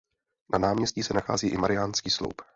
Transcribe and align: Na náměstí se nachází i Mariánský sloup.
Na 0.53 0.59
náměstí 0.59 1.03
se 1.03 1.13
nachází 1.13 1.47
i 1.47 1.57
Mariánský 1.57 2.09
sloup. 2.09 2.41